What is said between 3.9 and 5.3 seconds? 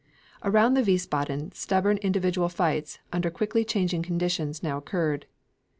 conditions now occurred.